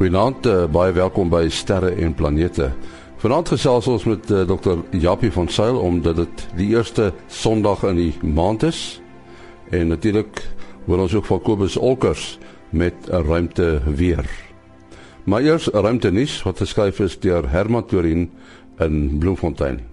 [0.00, 2.70] Goeienaand, uh, baie welkom by Sterre en Planete.
[3.20, 4.78] Vanaand gesels ons met uh, Dr.
[4.96, 8.80] Japie van Sail omdat dit die eerste Sondag in die maand is.
[9.68, 10.40] En natuurlik
[10.86, 12.38] wil ons ook van Kobus Olkers
[12.72, 14.24] met 'n ruimte weer.
[15.28, 18.30] Maar eers ruimte nuus wat geskryf is deur Herman Torin
[18.78, 19.89] in Bloemfontein.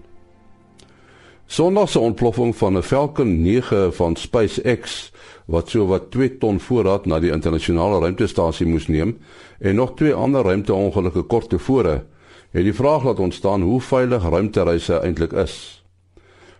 [1.50, 5.12] Sondag se ontploffing van 'n Falcon 9 van SpaceX
[5.46, 9.18] wat so wat 2 ton voorraad na die internasionale ruimtestasie moes neem
[9.58, 12.04] en nog twee ander ruimteongelukke kort tevore
[12.50, 15.84] het die vraag laat ontstaan hoe veilig ruimtereise eintlik is.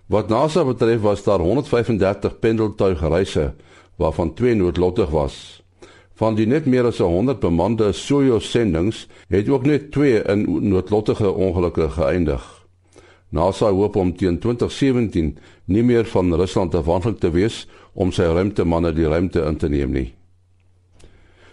[0.07, 3.55] Wat NASA betref was daar 135 pendeltuigreise
[3.97, 5.63] waarvan twee noodlottig was.
[6.15, 11.33] Van die net meer as 100 bemande Soyuz sendinge het ook net twee in noodlottige
[11.33, 12.58] ongelukke geëindig.
[13.31, 18.93] NASA hoop om teen 2017 nie meer van Rusland afhanklik te wees om sy ruimtemanne
[18.97, 20.09] die ruimte in te neem nie.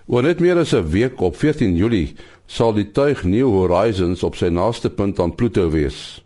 [0.08, 4.36] Oor net meer as 'n week op 14 Julie sal die tuig New Horizons op
[4.36, 6.24] sy naaste punt aan Pluto wees.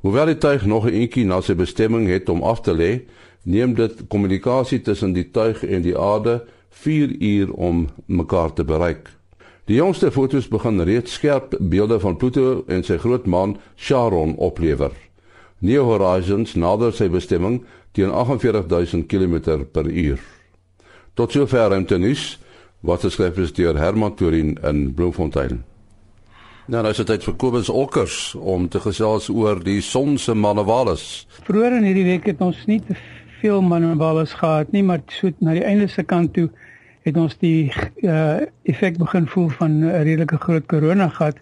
[0.00, 3.02] Hoewel die tuig nog 'n entjie na sy bestemming het om af te lê,
[3.42, 9.21] neem dit kommunikasie tussen die tuig en die aarde 4 uur om mekaar te bereik.
[9.70, 14.90] Die jongste foto's begin reeds skerp beelde van Pluto en sy groot maan Charon oplewer.
[15.62, 17.60] New Horizons nader sy bestemming
[17.94, 20.18] teen 48000 km per uur.
[21.14, 22.40] Tot sover ruimte nuus
[22.82, 25.62] wat geskryf is deur Herman Torin in Bloemfontein.
[26.66, 30.34] Nou, nou is dit tyd vir Kobus Olkers om te gesels oor die son se
[30.34, 31.28] manewales.
[31.46, 32.98] Vroeger in hierdie week het ons nie te
[33.38, 36.48] veel manewales gehad nie, maar so na die einde se kant toe
[37.02, 37.72] het ons die
[38.02, 41.38] uh effek begin voel van 'n redelike groot korona gat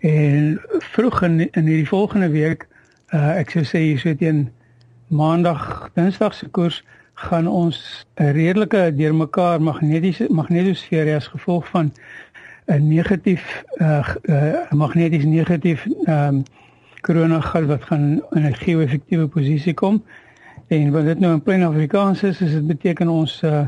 [0.00, 0.60] en
[0.92, 2.66] vroeg in in hierdie volgende week
[3.14, 4.50] uh ek sou sê so teen
[5.08, 6.82] maandag dinsdag se koers
[7.14, 11.92] gaan ons 'n redelike deurmekaar magnetiese magnetosfeer as gevolg van
[12.66, 16.42] 'n negatief uh, uh magneties negatief um
[17.00, 20.04] korona gat wat gaan in 'n geo-effektiewe posisie kom.
[20.66, 23.66] En wat dit nou in plain Afrikaans is is dit beteken ons uh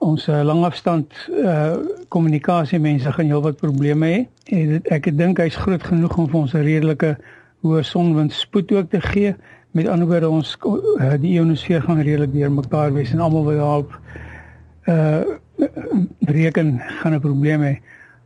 [0.00, 1.76] ons uh, langafstand uh
[2.08, 4.20] kommunikasie mense gaan heelwat probleme hê.
[4.56, 7.10] En ek dink hy's groot genoeg om vir ons 'n redelike
[7.62, 9.34] hoë sonwind spoed ook te gee.
[9.76, 13.60] Met ander woorde ons uh, die ionosfeer gaan redelik deur mekaar wees en almal wil
[13.60, 13.98] help
[14.88, 15.22] uh
[16.26, 17.74] reken gaan 'n probleem hê.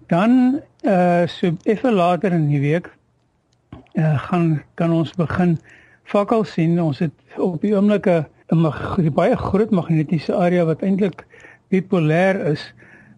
[0.07, 2.87] Dan uh so effe later in die week
[3.99, 5.59] uh gaan kan ons begin
[6.05, 6.81] fakkel sien.
[6.83, 11.27] Ons het op die oomblik 'n baie groot magnetiese area wat eintlik
[11.69, 12.75] bipolêr is,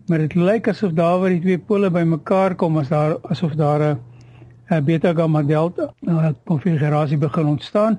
[0.06, 3.96] maar dit lyk asof daar waar die twee pole bymekaar kom as daar asof daar
[4.70, 7.98] 'n beta gamma delta uh, konfigurasie begin ontstaan.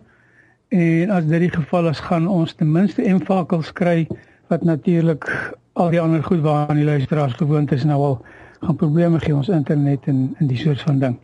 [0.68, 4.08] En as dit die geval is, gaan ons ten minste M-vakels kry
[4.48, 8.26] wat natuurlik al die ander goed waaraan die luisteraars gewoond is nou al
[8.60, 11.18] gaan probleme gee ons internet en en die soort van ding.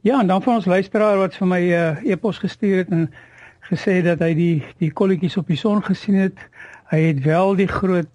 [0.00, 3.10] Ja, en dan van ons luisteraar wat vir my 'n uh, e-pos gestuur het en
[3.60, 6.38] gesê dat hy die die kolletjies op die son gesien het.
[6.90, 8.08] Hy het wel die groot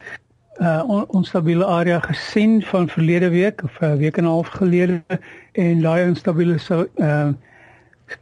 [0.62, 4.48] uh on, onstabiele area gesien van verlede week of 'n uh, week en 'n half
[4.48, 5.02] gelede
[5.52, 7.30] en daai onstabiele so uh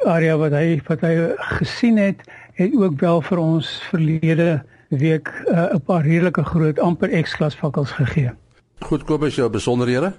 [0.06, 2.22] area wat hy wat hy gesien het
[2.54, 7.92] het ook wel vir ons verlede week uh, 'n paar redelike groot amper X-klas vakkels
[7.92, 8.32] gegee.
[8.80, 10.14] Goed Kobus jou besonderhede.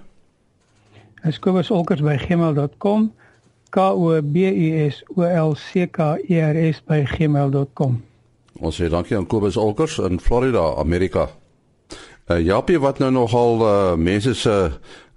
[1.23, 3.13] Hy skobus olkers by gmail.com
[3.71, 8.03] k o b u s o l c k e r s by gmail.com.
[8.61, 11.29] Ons sê dankie aan Kobus Olkers in Florida, Amerika.
[12.29, 14.71] Uh, Japie wat nou nogal uh, mense se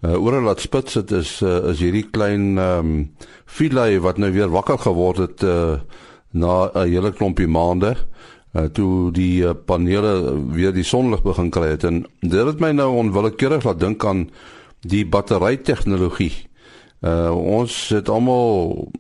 [0.04, 3.12] uh, ore laat spits dit is uh, is hierdie klein ehm um,
[3.46, 5.78] filai wat nou weer wakker geword het uh,
[6.32, 7.96] na 'n hele klompie maande
[8.54, 12.72] uh, toe die uh, panele weer die sonlig begin kry het en dit het my
[12.72, 14.30] nou onwillekeurig laat dink aan
[14.84, 16.34] die battery tegnologie.
[17.02, 18.92] Uh, ons het almal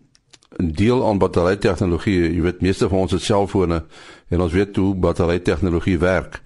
[0.58, 2.20] deel aan battery tegnologie.
[2.36, 3.84] Jy weet meeste van ons het selfone
[4.30, 6.42] en ons weet hoe battery tegnologie werk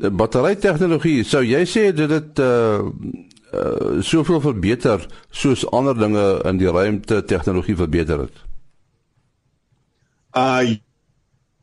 [0.00, 2.82] tegnologie sou jy sê dit uh,
[3.52, 8.44] uh soveel verbeter soos ander dinge in die ruimte tegnologie verbeter het?
[10.36, 10.76] Uh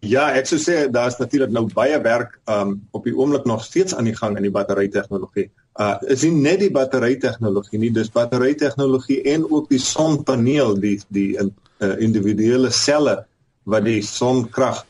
[0.06, 3.96] ja, ek sou sê daar's natuurlik nou baie werk um op die oomblik nog steeds
[3.96, 5.50] aan die gang in die battery tegnologie.
[5.80, 10.76] Uh is nie net die battery tegnologie nie, dis battery tegnologie en ook die sonpaneel,
[10.80, 11.50] die die uh,
[12.00, 13.26] individuele selle
[13.66, 14.86] wat die sonkrag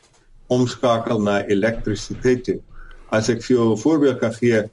[0.52, 2.60] omskakel na elektrisiteit toe
[3.14, 4.64] as ek vir jou 'n voorbeeld kan gee,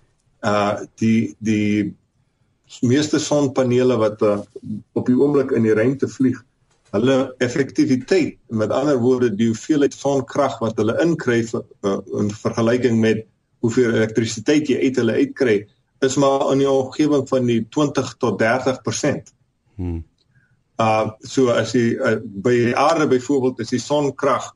[0.44, 1.94] uh die die
[2.82, 4.40] meeste sonpanele wat uh,
[4.94, 6.40] op die oomblik in die ruimte vlieg,
[6.94, 13.26] hulle effektiwiteit, met ander woorde die hoeveelheid sonkrag wat hulle inkry uh, in vergelyking met
[13.64, 15.58] hoeveel elektrisiteit jy uit hulle uitkry,
[16.04, 19.32] is maar in die omgewing van die 20 tot 30%.
[19.78, 20.02] Hmm.
[20.82, 24.52] Uh so as jy uh, by die aarde byvoorbeeld is die sonkrag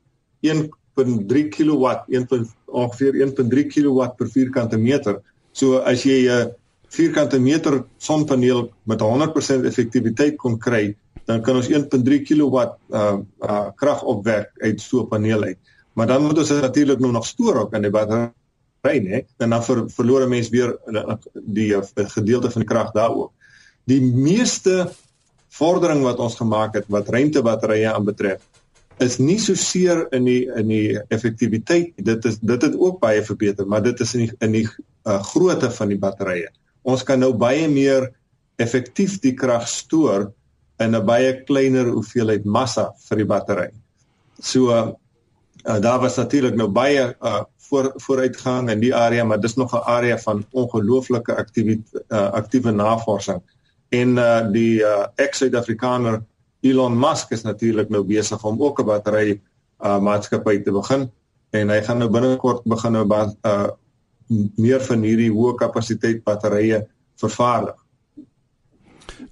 [0.97, 2.47] 1.3 kW, 1.
[2.65, 5.21] ongeveer 1.3 kW per vierkante meter.
[5.51, 6.45] So as jy 'n uh,
[6.89, 10.95] vierkante meter sonpaneel met 100% effektiwiteit kon kry,
[11.25, 12.55] dan kan ons 1.3 kW
[12.91, 15.57] uh, uh krag opwek uit so 'n paneel uit.
[15.93, 19.25] Maar dan moet ons natuurlik nou nog stoor ook in die battery, né?
[19.37, 23.15] En dan ver, verloor 'n mens weer uh, die uh, gedeelte van die krag daar
[23.15, 23.31] ook.
[23.83, 24.91] Die meeste
[25.49, 28.41] vordering wat ons gemaak het wat ruimtebatterye aanbetref
[28.99, 33.23] is nie so seer in die in die effektiwiteit dit is dit het ook baie
[33.23, 36.49] verbeter maar dit is in die in die uh, grootte van die batterye
[36.87, 38.11] ons kan nou baie meer
[38.57, 40.31] effektief die krag stoor
[40.83, 43.69] in 'n baie kleiner hoeveelheid massa vir die battery.
[44.39, 49.55] So uh, daar was natuurlik nou baie uh, voor vooruitgang in die area, maar dis
[49.55, 53.41] nog 'n area van ongelooflike aktiewe uh, aktiewe navorsing.
[53.89, 56.23] En uh, die uh, ex-Suid-Afrikaner
[56.61, 59.41] Elon Musk is natuurlik nou besig om ook 'n battery
[59.83, 61.09] uh, maatskappy te begin
[61.51, 63.67] en hy gaan nou binnekort begin nou uh,
[64.55, 66.87] meer van hierdie hoë kapasiteit batterye
[67.19, 67.77] vervaardig.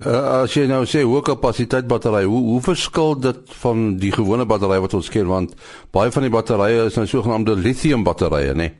[0.01, 4.45] Uh, as jy nou sê hoë kapasiteit battery, hoe hoe verskil dit van die gewone
[4.45, 5.53] battery wat ons ken want
[5.95, 8.55] baie van die batterye is nou sogenaamde lithium batterye, né?
[8.63, 8.73] Nee?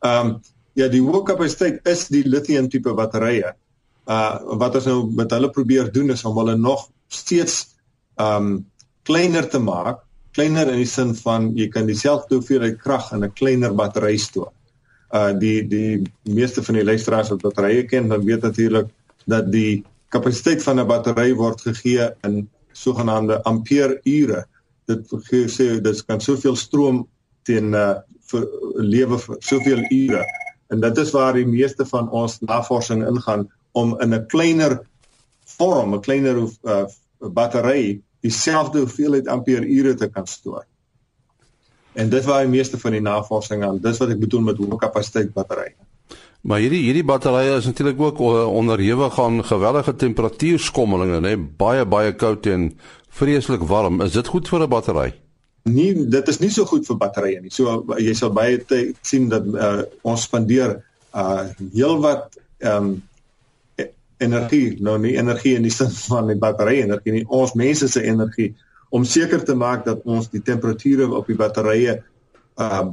[0.00, 0.38] Ehm um,
[0.78, 3.52] ja, die hoë kapasiteit is die lithium tipe batterye.
[4.06, 7.66] Uh wat ons nou met hulle probeer doen is om hulle nog steeds
[8.16, 8.54] ehm um,
[9.08, 10.04] kleiner te maak,
[10.36, 14.52] kleiner in die sin van jy kan dieselfde hoeveelheid krag in 'n kleiner battery stoor
[15.10, 18.90] uh die die meeste van die luisteraars wat batterye ken, dan weet natuurlik
[19.26, 24.44] dat die kapasiteit van 'n battery word gegee in sogenaamde ampere-ure.
[24.86, 27.08] Dit gee sê dit kan soveel stroom
[27.42, 27.98] teen uh
[28.30, 28.46] vir
[28.76, 30.24] lewe vir soveel ure.
[30.70, 34.80] En dit is waar die meeste van ons navorsing ingaan om in 'n kleiner
[35.60, 36.84] vorm, 'n kleiner uh
[37.20, 40.64] battery dieselfde hoeveelheid ampere-ure te kan stoor.
[41.92, 44.78] En dit waar die meeste van die navorsing aan, dis wat ek bedoel met hoë
[44.80, 45.74] kapasiteit batterye.
[46.40, 52.46] Maar hierdie hierdie batterye is natuurlik ook onderhewig aan gewellige temperatuurskommelinge, nê, baie baie koud
[52.48, 52.70] en
[53.20, 54.00] vreeslik warm.
[54.00, 55.14] Is dit goed vir 'n battery?
[55.68, 57.50] Nee, dit is nie so goed vir batterye nie.
[57.50, 58.64] So jy sal baie
[59.02, 60.80] sien dat uh, ons spandeer
[61.14, 63.02] uh heelwat ehm um,
[64.20, 68.02] energie, nou nie energie in die sin van die batterye energie nie, ons mense se
[68.04, 68.52] energie
[68.90, 72.00] om seker te maak dat ons die temperature op die batterye
[72.60, 72.90] uh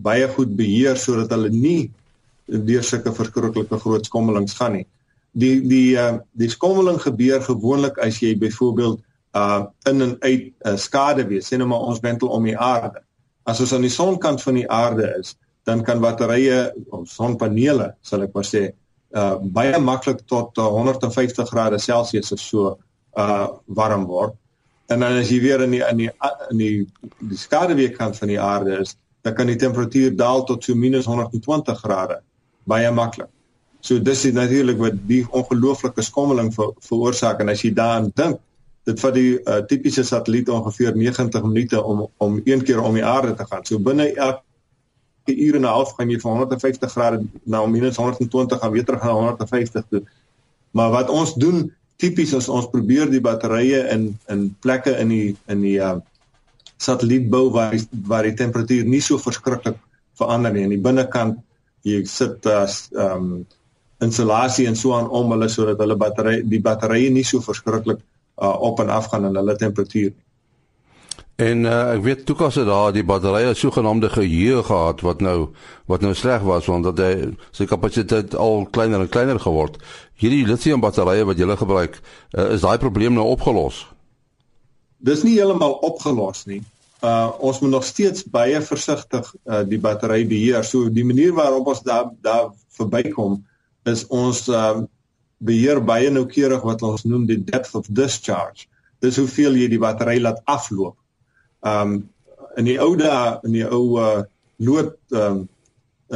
[0.00, 1.90] baie goed beheer sodat hulle nie
[2.46, 4.86] deur sulke verskriklike groot skommelings gaan nie.
[5.32, 9.02] Die die uh die skommeling gebeur gewoonlik as jy byvoorbeeld
[9.36, 12.58] uh in en uit 'n uh, skade wees, sê nou maar ons wentel om die
[12.58, 13.02] aarde.
[13.44, 18.22] As ons aan die sonkant van die aarde is, dan kan batterye of sonpanele, sal
[18.22, 18.70] ek maar sê,
[19.14, 22.78] uh baie maklik tot uh, 150 grade Celsius of so
[23.16, 24.36] uh warm word
[24.90, 26.10] En dan as jy weer in die in die
[26.50, 26.76] in die
[27.30, 31.78] die skaduweekant van die aarde is, dan kan die temperatuur daal tot so minus 120
[31.84, 32.18] grade
[32.70, 33.30] baie maklik.
[33.86, 38.42] So dis is natuurlik wat die ongelooflike skommeling ver, veroorsaak en as jy daaraan dink,
[38.90, 43.06] dit vat die uh, tipiese satelliet ongeveer 90 minute om om een keer om die
[43.06, 43.64] aarde te gaan.
[43.64, 44.42] So binne elke
[45.26, 49.02] uur en 'n half gaan jy van 150 grade na minus 120 gaan weer terug
[49.02, 50.02] na 150 toe.
[50.70, 55.36] Maar wat ons doen tipies as ons probeer die batterye in in plekke in die
[55.46, 55.98] in die uh
[56.80, 59.76] satellietbou waar die, waar die temperatuur nie so verskriklik
[60.16, 60.62] verander nie.
[60.62, 61.38] In die binnekant
[61.82, 63.46] jy sit as uh, um
[64.00, 68.00] insulasie en so aan om hulle sodat hulle battery die batterye nie so verskriklik
[68.40, 70.29] uh op en af gaan in hulle temperatuur nie.
[71.40, 75.52] En uh, ek weet kos dit daar die batterye sogenaamde geheue gehad wat nou
[75.88, 79.78] wat nou sleg was want dat hy sy kapasiteit al kleiner en kleiner geword.
[80.20, 81.96] Hierdie lithium batterye wat jy gebruik,
[82.36, 83.86] uh, is daai probleem nou opgelos?
[85.00, 86.60] Dis nie heeltemal opgelos nie.
[87.00, 90.64] Uh ons moet nog steeds baie versigtig uh die battery beheer.
[90.64, 93.40] So die manier waarop ons daar daar verbykom
[93.88, 94.82] is ons uh
[95.40, 98.68] beheer baie noukeurig wat ons noem die depth of discharge.
[99.00, 100.98] Dis hoeveel jy die battery laat afloop
[101.66, 102.00] um
[102.58, 104.22] in die ou dae in die ou uh,
[104.58, 105.46] lood um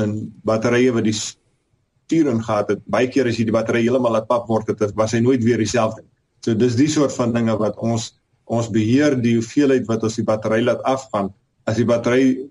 [0.01, 4.29] in batterye wat die sturing gehad het baie keer as jy die battery heeltemal laat
[4.29, 6.03] pap word het was hy nooit weer dieselfde
[6.45, 8.13] so dis die soort van dinge wat ons
[8.45, 11.33] ons beheer die hoeveelheid wat ons die battery laat afgaan.
[11.65, 12.45] As die battery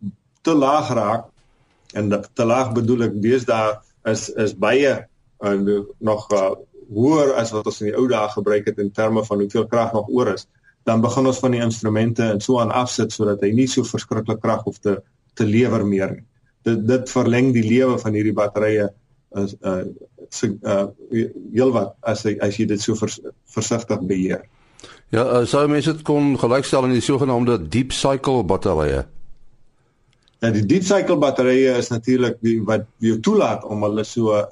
[0.43, 1.29] te laag raak
[1.93, 3.77] en te laag bedoel ek deesdae
[4.09, 4.95] is is baie
[5.45, 6.53] uh, nog uh,
[6.93, 9.93] hoër as wat ons in die ou dae gebruik het in terme van hoeveel krag
[9.93, 10.47] nog oor is
[10.83, 14.41] dan begin ons van die instrumente en so aan afsit sodat hy nie so verskriklik
[14.43, 14.99] krag hoef te
[15.33, 16.25] te lewer meer nie.
[16.67, 18.89] Dit dit verleng die lewe van hierdie batterye
[19.43, 19.83] is uh
[20.63, 20.85] uh
[21.53, 23.19] heelwat as jy as jy dit so vers,
[23.55, 24.43] versigtig beheer.
[25.13, 29.03] Ja, uh, sou mense dit kon gelykstel in die sogenaamde deep cycle batterye.
[30.43, 34.45] Ja, die deep cycle batterye is natuurlik die wat jou toelaat om hulle so uh,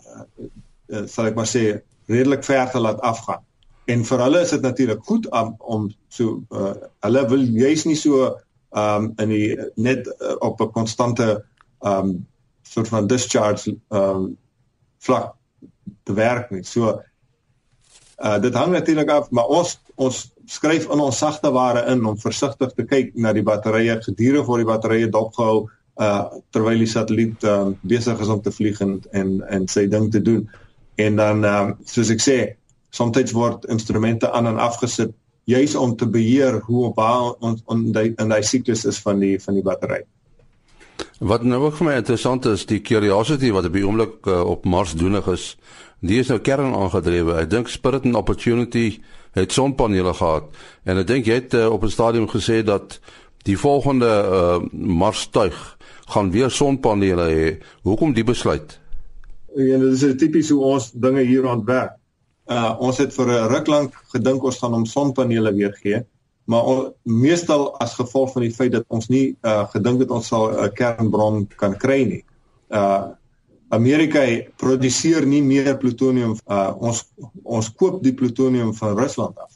[0.91, 3.43] uh, sal ek maar sê redelik ver te laat afgaan.
[3.91, 6.73] En vir hulle is dit natuurlik goed om om so uh,
[7.05, 8.31] hulle wil juis nie so
[8.81, 11.43] um in die net uh, op 'n konstante
[11.79, 12.27] um
[12.61, 14.37] soort van discharge um
[14.99, 15.33] vlak
[16.03, 16.63] te werk nie.
[16.63, 17.01] So
[18.23, 22.17] uh dit hang natuurlik af, maar ons ons skryf in ons sagte ware in om
[22.17, 25.69] versigtig te kyk na die batterye gedurende voor die batterye dopgehou
[26.01, 30.11] uh terwyl die satelliet um besig is om te vlieg en en en sy ding
[30.11, 30.49] te doen.
[30.95, 32.39] En dan um soos ek sê,
[32.91, 37.91] soms word instrumente aan en afgesit juis om te beheer hoe op haar ons in
[37.95, 40.03] die in die siklus is van die van die battery.
[41.19, 44.65] Wat nou ook vir my interessant is, die Curiosity wat op die oomblik uh, op
[44.65, 45.55] Mars doenig is,
[46.01, 47.37] die is nou kern aangedrewe.
[47.41, 49.01] Ek dink Spirit and Opportunity
[49.37, 50.49] het sonpanele gehad
[50.85, 52.99] en ek dink jy het uh, op 'n stadium gesê dat
[53.45, 55.57] die volgende uh, Mars tuig
[56.13, 57.47] gaan weer sonpanele hê.
[57.81, 58.79] Hoekom die besluit?
[59.55, 62.00] Ja, dit is tipies hoe ons dinge hier ontwerp
[62.49, 66.03] uh ons het vir 'n ruk lank gedink ons gaan hom sonpanele weer gee,
[66.45, 70.27] maar on, meestal as gevolg van die feit dat ons nie uh gedink het ons
[70.27, 72.23] sal 'n kernbron kan kry nie.
[72.69, 73.13] Uh
[73.71, 74.19] Amerika
[74.57, 77.05] produseer nie meer plutonium uh ons
[77.43, 79.51] ons koop die plutonium van Rusland af.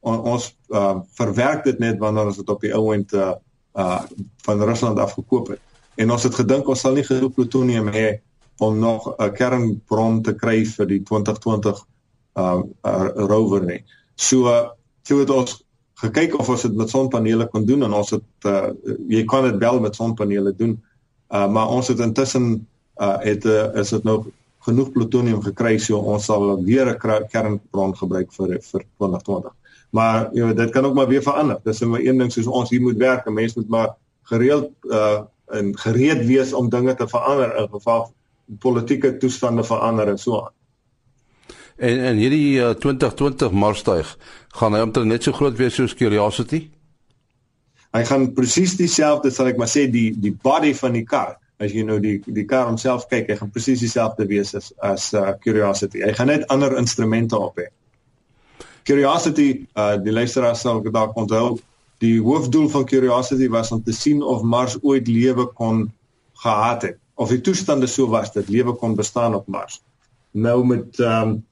[0.00, 3.32] On, ons uh verwerk dit net wanneer ons dit op die ou end uh,
[3.76, 4.02] uh
[4.42, 5.60] van Rusland af gekoop het.
[5.96, 8.20] En ons het gedink ons sal nie genoeg plutonium hê
[8.58, 11.86] om nog 'n kernbron te kry vir die 2020
[12.38, 13.82] uh, uh rover nie.
[14.14, 14.70] So uh,
[15.02, 15.58] so het ons
[15.98, 18.70] gekyk of ons dit met sonpanele kon doen en ons het uh,
[19.10, 20.76] jy kan dit wel met sonpanele doen.
[21.28, 22.66] Uh maar ons het intussen
[23.02, 24.22] uh het uh, is dit nou
[24.66, 29.54] genoeg plutonium gekry so ons sal weer 'n kernbron gebruik vir vir 2020.
[29.90, 31.58] Maar jy weet dit kan ook maar weer verander.
[31.64, 33.30] Dis net een ding soos ons hier moet werk.
[33.30, 38.12] Mense moet maar gereeld uh en gereed wees om dinge te verander in geval
[38.60, 40.57] politieke toestande verander en so aan.
[41.78, 44.08] En en hierdie uh, 2020 Marstuig
[44.58, 46.64] gaan hy omtrent net so groot wees soos Curiosity?
[47.94, 51.36] Hy gaan presies dieselfde sal ek maar sê die die body van die kar.
[51.62, 55.08] As jy nou die die kar homself kyk, hy gaan presies dieselfde wees as as
[55.14, 56.02] uh, Curiosity.
[56.02, 57.70] Hy gaan net ander instrumente op hê.
[58.88, 61.58] Curiosity, uh, die luisteraars sal dalk onthou,
[62.02, 65.86] die hoofdoel van Curiosity was om te sien of Mars ooit lewe kon
[66.42, 69.80] gehad het of die toestande so was dat lewe kon bestaan op Mars.
[70.32, 71.44] Nou met ehm um,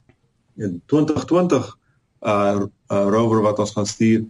[0.57, 1.79] in 2020
[2.23, 4.25] uh, uh rover wat ons gaan stuur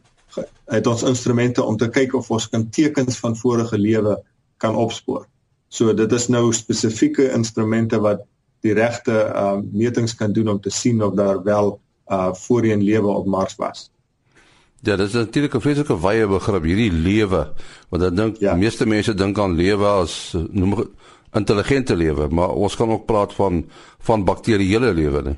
[0.66, 4.16] het ons instrumente om te kyk of ons kan tekens van vorige lewe
[4.56, 5.26] kan opspoor.
[5.68, 8.24] So dit is nou spesifieke instrumente wat
[8.66, 11.78] die regte uh metings kan doen om te sien of daar wel
[12.10, 13.90] uh voorheen lewe op Mars was.
[14.80, 17.52] Ja, dit is natuurlik 'n vreeslike wye begrip hierdie lewe.
[17.88, 18.54] Want ek dink ja.
[18.54, 20.90] meeste mense dink aan lewe as noem
[21.32, 23.64] intelligente lewe, maar ons kan ook praat van
[23.98, 25.36] van bakterieële lewe, nee.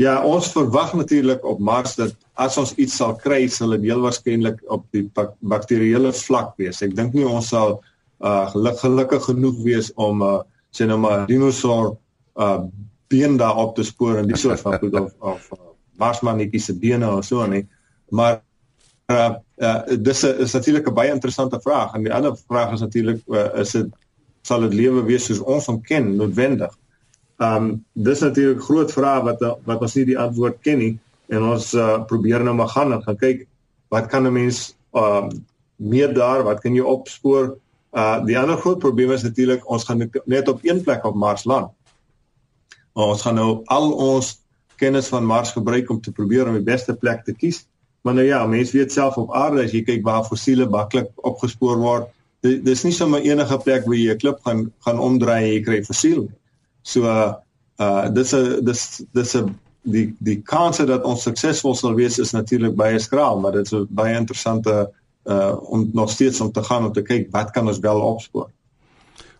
[0.00, 4.00] Ja, ons verwag natuurlik op Mars dat as ons iets sal kry, sal dit heel
[4.00, 5.04] waarskynlik op die
[5.40, 6.80] bakterieële vlak wees.
[6.84, 7.80] Ek dink nie ons sal
[8.22, 10.38] uh geluk, gelukkig genoeg wees om uh
[10.72, 11.96] sê nou maar dinosour
[12.40, 12.62] uh
[13.12, 15.58] been daar op te spoor en die soort van goed of of uh,
[16.00, 17.66] Marsmannetjie se bene of so nie.
[18.08, 18.40] Maar
[19.12, 23.20] uh, uh dis is natuurlik 'n baie interessante vraag en die ander vraag is natuurlik
[23.28, 23.92] uh, is dit
[24.42, 26.72] sal dit lewe wees soos ons hom ken noodwendig?
[27.42, 30.92] Ehm um, dis natuurlik groot vrae wat wat ons nie die antwoord ken nie
[31.32, 33.46] en ons uh, probeer nou maar gaan en gaan kyk
[33.94, 35.44] wat kan 'n mens ehm um,
[35.76, 37.56] meer daar wat kan jy opspoor?
[37.92, 41.44] Uh die ander groot probleem is natuurlik ons gaan net op een plek op Mars
[41.44, 41.70] land.
[42.92, 44.38] Ons gaan nou al ons
[44.76, 47.66] kennis van Mars gebruik om te probeer om die beste plek te kies.
[48.02, 51.78] Maar nou ja, mense weet self op aarde as jy kyk waar fossiele maklik opgespoor
[51.78, 52.08] word,
[52.42, 55.82] dis nie sommer enige plek waar jy 'n klip gaan gaan omdraai en jy kry
[55.84, 56.41] fossiel nie.
[56.82, 57.06] So
[57.78, 62.32] uh dis 'n dis dis 'n die die kans dat ons suksesvol sal wees is
[62.32, 64.90] natuurlik baie skraal, maar dit is 'n baie interessante
[65.24, 68.50] uh om nog steeds om te gaan om te kyk wat kan ons wel opspoor.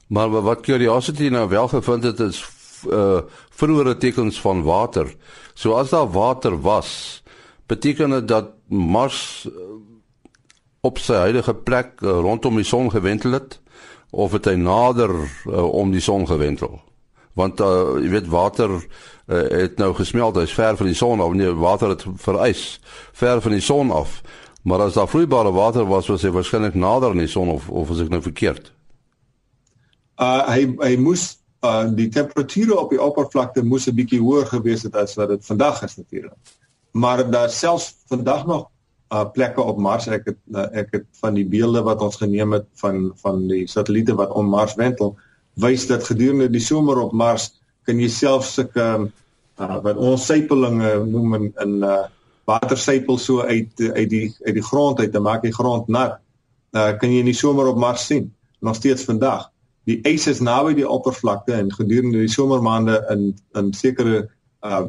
[0.06, 2.44] Maar wat Curiosity nou wel gevind het is
[2.90, 3.20] uh
[3.50, 5.14] vroeëre tekens van water.
[5.54, 7.22] So as daar water was,
[7.66, 9.52] beteken dit dat Mars uh,
[10.80, 13.61] op sy huidige plek uh, rondom die son gewentel het
[14.11, 15.12] of het hy nader
[15.46, 16.80] uh, om die son gewentel?
[17.34, 18.82] Want uh, jy weet water uh,
[19.62, 22.80] het nou gesmelt hy's ver van die son af nee water het vereis
[23.12, 24.20] ver van die son af
[24.62, 27.90] maar as daar vloeibare water was was hy waarskynlik nader aan die son of of
[27.90, 28.72] as ek nou verkeerd
[30.20, 34.82] uh hy hy moes uh die temperature op die oppervlakte moes 'n bietjie hoër gewees
[34.82, 36.38] het as wat dit vandag is natuurlik.
[36.92, 38.68] Maar daar selfs vandag nog
[39.12, 40.06] uh plekke op Mars.
[40.06, 43.66] Ek het uh, ek het van die beelde wat ons geneem het van van die
[43.66, 45.16] satelliete wat om Mars wentel,
[45.61, 47.50] wys dat gedurende die somer op Mars
[47.87, 48.87] kan jy self sulke
[49.61, 52.02] uh, wat ons sypelinge noem in, in uh
[52.42, 56.16] watersypel so uit uit die uit die grond uit te maak die grond nat.
[56.75, 59.47] Uh kan jy in die somer op Mars sien nog steeds vandag.
[59.87, 64.26] Die ys is naby die oppervlakte en gedurende die somermaande in in sekere
[64.66, 64.82] uh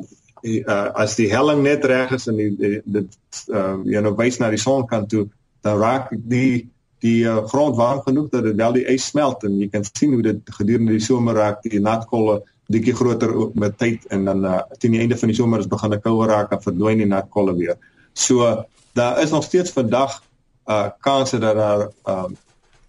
[0.44, 3.18] uh, as die helling net reg is en dit
[3.54, 5.28] uh, jy nou wys na die sonkant toe
[5.64, 6.70] dan raak die
[7.04, 9.44] die uh, grond warm genoeg dat dit wel die ys smelt.
[9.44, 12.40] En jy kan sien hoe dit gedurende die somer raak die natkolle
[12.72, 14.06] bietjie groter met tyd.
[14.16, 16.64] En dan uh, teen die einde van die somer is begin 'n kouer raak en
[16.64, 17.76] verdwyn die natkolle weer.
[18.14, 18.64] So
[18.96, 20.22] daar is nog steeds vandag
[20.70, 22.30] uh kanse dat daar uh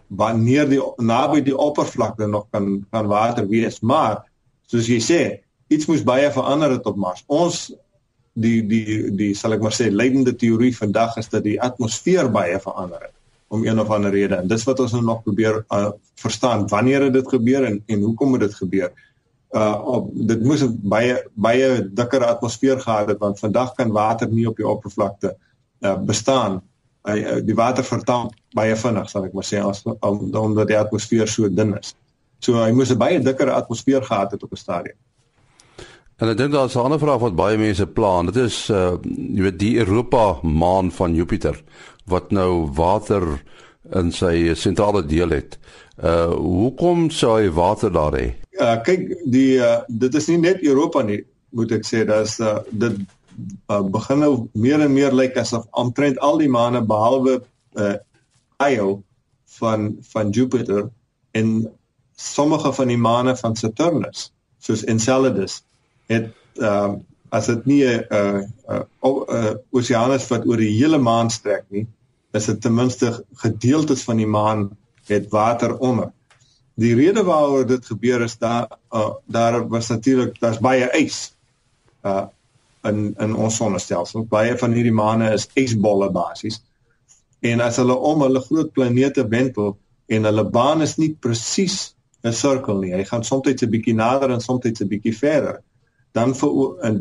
[0.06, 4.22] wanneer die naby die oppervlakte nog kan kan water wees, maar
[4.66, 5.22] soos jy sê,
[5.68, 7.24] iets moes baie verander het op Mars.
[7.26, 7.72] Ons
[8.32, 12.60] die die die sal ek maar sê leidende teorie vandag is dat die atmosfeer baie
[12.60, 13.13] verander het
[13.54, 14.34] om een of ander rede.
[14.34, 15.88] En dis wat ons nou nog probeer uh,
[16.20, 18.92] verstaan wanneer het dit gebeur en en hoekom het dit gebeur?
[19.54, 21.68] Uh op dit moes 'n baie baie
[22.00, 25.36] dikker atmosfeer gehad het want vandag kan water nie op die oppervlakte
[25.80, 26.62] uh bestaan.
[27.04, 31.28] Uh, die water verdamp baie vinnig sal ek maar sê as om, omdat die atmosfeer
[31.28, 31.94] so dun is.
[32.38, 34.98] So hy moes 'n baie dikker atmosfeer gehad het op 'n stadium.
[36.16, 38.22] En ek dink daar is 'n ander vraag wat baie mense pla.
[38.22, 38.96] Dit is uh
[39.36, 41.62] jy weet die Europa maan van Jupiter
[42.10, 43.26] wat nou water
[43.92, 45.58] in sy sentrale deel het.
[46.00, 48.32] Uh hoekom sou hy water daar hê?
[48.58, 51.20] Ja, kyk, die uh, dit is nie net Europa nie,
[51.54, 52.98] moet ek sê, dis uh dit
[53.70, 57.40] uh, begin nou meer en meer lyk asof omtrent al die maane behalwe
[57.78, 57.94] uh
[58.62, 59.02] Io
[59.58, 60.88] van van Jupiter
[61.34, 61.48] en
[62.16, 64.28] sommige van die maane van Saturnus,
[64.62, 65.62] soos Enceladus
[66.06, 66.30] het
[66.62, 66.94] uh,
[67.30, 71.86] as dit nie 'n 'n 'n oseanus wat oor die hele maan strek nie,
[72.32, 76.12] is dit ten minste gedeeltes van die maan het water onder.
[76.74, 81.34] Die rede waaroor dit gebeur is daar uh, daar was natuurlik daar's baie ys
[82.02, 82.26] uh
[82.84, 84.26] in in ons sonnestelsel.
[84.28, 86.60] Baie van hierdie maane is ysbolle basies.
[87.40, 92.32] En as hulle om hulle groot planete wentel en hulle baan is nie presies 'n
[92.32, 92.92] sirkel nie.
[92.92, 95.62] Hy gaan soms 'n bietjie nader en soms 'n bietjie verder
[96.14, 96.50] dan vir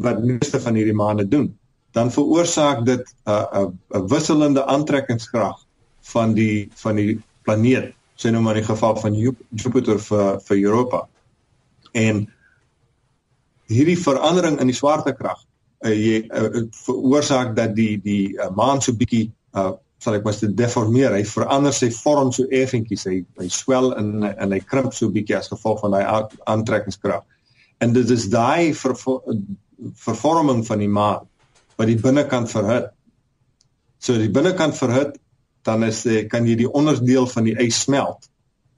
[0.01, 1.51] wat meeste van hierdie maane doen,
[1.93, 5.57] dan veroorsaak dit 'n uh, 'n 'n wisselende aantrekkingskrag
[6.13, 9.13] van die van die planeet, sê nou maar in die geval van
[9.49, 11.07] Jupiter vir vir Europa.
[11.91, 12.27] En
[13.67, 15.39] hierdie verandering in die swaartekrag
[15.85, 20.33] uh, jy uh, veroorsaak dat die die uh, maan so bietjie uh, sal ek maar
[20.33, 21.13] sê deformeer.
[21.13, 23.05] Hy verander sy vorm so effentjies.
[23.05, 27.23] Hy hy swel en en hy krimp so bietjie as gevolg van daai aantrekkingskrag
[27.83, 28.71] en dit is daai
[30.07, 31.27] vervorming van die maan
[31.77, 32.85] wat die binnekant verhit.
[33.99, 35.17] So die binnekant verhit,
[35.67, 38.29] dan is jy kan jy die onderdeel van die ys smelt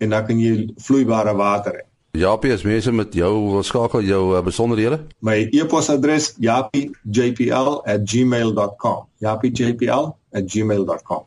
[0.04, 1.86] en dan kan jy vloeibare water hê.
[2.16, 5.00] Japie, as mense met jou wil skakel jou uh, besonderhede?
[5.20, 9.00] My e-posadres japie.jpl@gmail.com.
[9.20, 11.24] japie.jpl@gmail.com.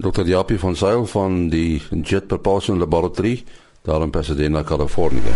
[0.00, 0.24] Dr.
[0.28, 3.44] Japie van Sail van die Jet Propulsion Laboratory
[3.82, 5.32] daar in Pasadena, Kalifornië.